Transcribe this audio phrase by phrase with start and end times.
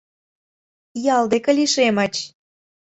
[1.15, 2.15] Ял деке лишемыч.